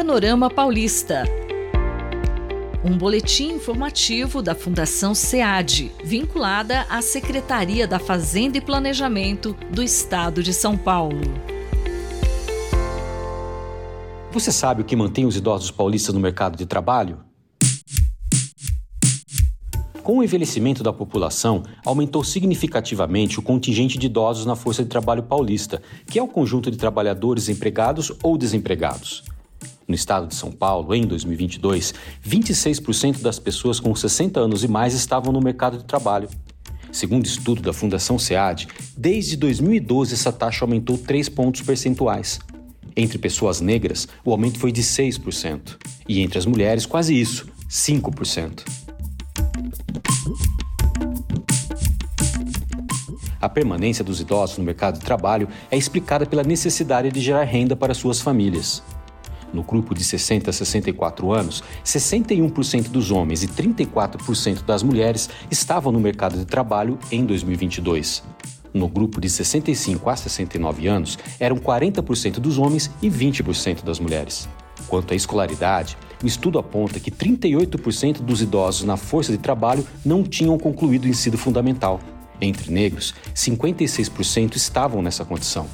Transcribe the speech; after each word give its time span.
Panorama 0.00 0.48
Paulista. 0.48 1.24
Um 2.82 2.96
boletim 2.96 3.52
informativo 3.52 4.40
da 4.40 4.54
Fundação 4.54 5.14
SEAD, 5.14 5.92
vinculada 6.02 6.86
à 6.88 7.02
Secretaria 7.02 7.86
da 7.86 7.98
Fazenda 7.98 8.56
e 8.56 8.62
Planejamento 8.62 9.54
do 9.70 9.82
Estado 9.82 10.42
de 10.42 10.54
São 10.54 10.74
Paulo. 10.74 11.20
Você 14.32 14.50
sabe 14.50 14.80
o 14.80 14.84
que 14.86 14.96
mantém 14.96 15.26
os 15.26 15.36
idosos 15.36 15.70
paulistas 15.70 16.14
no 16.14 16.20
mercado 16.20 16.56
de 16.56 16.64
trabalho? 16.64 17.18
Com 20.02 20.16
o 20.16 20.24
envelhecimento 20.24 20.82
da 20.82 20.94
população, 20.94 21.62
aumentou 21.84 22.24
significativamente 22.24 23.38
o 23.38 23.42
contingente 23.42 23.98
de 23.98 24.06
idosos 24.06 24.46
na 24.46 24.56
força 24.56 24.82
de 24.82 24.88
trabalho 24.88 25.24
paulista, 25.24 25.82
que 26.06 26.18
é 26.18 26.22
o 26.22 26.26
conjunto 26.26 26.70
de 26.70 26.78
trabalhadores 26.78 27.50
empregados 27.50 28.10
ou 28.22 28.38
desempregados. 28.38 29.24
No 29.90 29.96
estado 29.96 30.28
de 30.28 30.36
São 30.36 30.52
Paulo, 30.52 30.94
em 30.94 31.04
2022, 31.04 31.92
26% 32.24 33.22
das 33.22 33.40
pessoas 33.40 33.80
com 33.80 33.92
60 33.92 34.38
anos 34.38 34.62
e 34.62 34.68
mais 34.68 34.94
estavam 34.94 35.32
no 35.32 35.40
mercado 35.40 35.78
de 35.78 35.84
trabalho. 35.84 36.28
Segundo 36.92 37.26
estudo 37.26 37.60
da 37.60 37.72
Fundação 37.72 38.16
SEAD, 38.16 38.68
desde 38.96 39.36
2012 39.36 40.14
essa 40.14 40.30
taxa 40.30 40.64
aumentou 40.64 40.96
3 40.96 41.28
pontos 41.30 41.62
percentuais. 41.62 42.38
Entre 42.96 43.18
pessoas 43.18 43.60
negras, 43.60 44.06
o 44.24 44.30
aumento 44.30 44.60
foi 44.60 44.70
de 44.70 44.80
6%, 44.80 45.76
e 46.08 46.20
entre 46.20 46.38
as 46.38 46.46
mulheres, 46.46 46.86
quase 46.86 47.20
isso, 47.20 47.48
5%. 47.68 48.62
A 53.40 53.48
permanência 53.48 54.04
dos 54.04 54.20
idosos 54.20 54.56
no 54.56 54.62
mercado 54.62 55.00
de 55.00 55.04
trabalho 55.04 55.48
é 55.68 55.76
explicada 55.76 56.24
pela 56.26 56.44
necessidade 56.44 57.10
de 57.10 57.20
gerar 57.20 57.42
renda 57.42 57.74
para 57.74 57.92
suas 57.92 58.20
famílias. 58.20 58.84
No 59.52 59.62
grupo 59.62 59.94
de 59.94 60.04
60 60.04 60.50
a 60.50 60.52
64 60.52 61.32
anos, 61.32 61.62
61% 61.84 62.88
dos 62.88 63.10
homens 63.10 63.42
e 63.42 63.48
34% 63.48 64.64
das 64.64 64.82
mulheres 64.82 65.28
estavam 65.50 65.92
no 65.92 66.00
mercado 66.00 66.38
de 66.38 66.44
trabalho 66.44 66.98
em 67.10 67.24
2022. 67.24 68.22
No 68.72 68.88
grupo 68.88 69.20
de 69.20 69.28
65 69.28 70.08
a 70.08 70.16
69 70.16 70.86
anos, 70.86 71.18
eram 71.40 71.56
40% 71.56 72.38
dos 72.38 72.58
homens 72.58 72.90
e 73.02 73.10
20% 73.10 73.82
das 73.82 73.98
mulheres. 73.98 74.48
Quanto 74.86 75.12
à 75.12 75.16
escolaridade, 75.16 75.96
o 76.22 76.26
estudo 76.26 76.58
aponta 76.58 77.00
que 77.00 77.10
38% 77.10 78.20
dos 78.20 78.40
idosos 78.40 78.84
na 78.84 78.96
força 78.96 79.32
de 79.32 79.38
trabalho 79.38 79.86
não 80.04 80.22
tinham 80.22 80.56
concluído 80.58 81.04
o 81.04 81.08
ensino 81.08 81.36
fundamental. 81.36 82.00
Entre 82.40 82.72
negros, 82.72 83.14
56% 83.34 84.56
estavam 84.56 85.02
nessa 85.02 85.24
condição. 85.24 85.66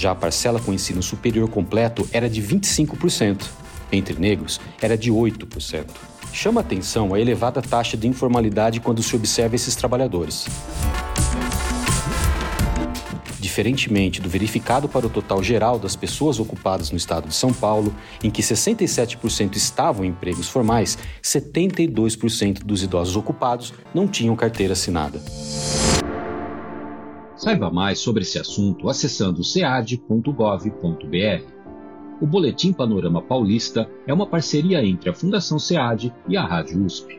Já 0.00 0.12
a 0.12 0.14
parcela 0.14 0.58
com 0.58 0.72
ensino 0.72 1.02
superior 1.02 1.46
completo 1.50 2.08
era 2.10 2.26
de 2.26 2.42
25%. 2.42 3.44
Entre 3.92 4.18
negros, 4.18 4.58
era 4.80 4.96
de 4.96 5.12
8%. 5.12 5.84
Chama 6.32 6.62
atenção 6.62 7.12
a 7.12 7.20
elevada 7.20 7.60
taxa 7.60 7.98
de 7.98 8.08
informalidade 8.08 8.80
quando 8.80 9.02
se 9.02 9.14
observa 9.14 9.56
esses 9.56 9.76
trabalhadores. 9.76 10.46
Diferentemente 13.38 14.22
do 14.22 14.28
verificado 14.30 14.88
para 14.88 15.06
o 15.06 15.10
total 15.10 15.42
geral 15.42 15.78
das 15.78 15.96
pessoas 15.96 16.40
ocupadas 16.40 16.90
no 16.90 16.96
estado 16.96 17.28
de 17.28 17.34
São 17.34 17.52
Paulo, 17.52 17.94
em 18.24 18.30
que 18.30 18.40
67% 18.40 19.54
estavam 19.54 20.02
em 20.02 20.08
empregos 20.08 20.48
formais, 20.48 20.96
72% 21.22 22.64
dos 22.64 22.82
idosos 22.82 23.16
ocupados 23.16 23.74
não 23.92 24.08
tinham 24.08 24.34
carteira 24.34 24.72
assinada. 24.72 25.20
Saiba 27.40 27.70
mais 27.70 27.98
sobre 27.98 28.20
esse 28.20 28.38
assunto 28.38 28.90
acessando 28.90 29.42
cead.gov.br. 29.42 31.42
O 32.20 32.26
Boletim 32.26 32.70
Panorama 32.70 33.22
Paulista 33.22 33.88
é 34.06 34.12
uma 34.12 34.26
parceria 34.26 34.84
entre 34.84 35.08
a 35.08 35.14
Fundação 35.14 35.58
SEAD 35.58 36.12
e 36.28 36.36
a 36.36 36.44
Rádio 36.44 36.84
USP. 36.84 37.18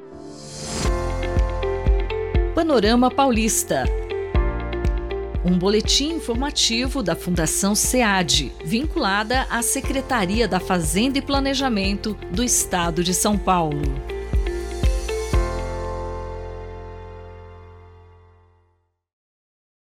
Panorama 2.54 3.10
Paulista. 3.10 3.86
Um 5.44 5.58
boletim 5.58 6.12
informativo 6.12 7.02
da 7.02 7.16
Fundação 7.16 7.74
SEAD, 7.74 8.52
vinculada 8.64 9.48
à 9.50 9.64
Secretaria 9.64 10.48
da 10.48 10.60
Fazenda 10.60 11.18
e 11.18 11.22
Planejamento 11.24 12.16
do 12.32 12.44
Estado 12.44 13.04
de 13.04 13.16
São 13.16 13.40
Paulo. 13.40 14.11